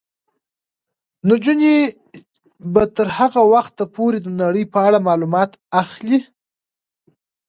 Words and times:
نجونې 1.27 1.75
به 2.73 2.83
تر 2.95 3.07
هغه 3.17 3.41
وخته 3.53 3.83
پورې 3.95 4.19
د 4.21 4.27
نړۍ 4.41 4.63
په 4.73 4.79
اړه 4.87 4.99
معلومات 5.07 5.51
اخلي. 5.81 6.19